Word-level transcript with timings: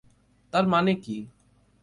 তার 0.53 0.65
মানে 0.67 0.93
কি? 1.03 1.17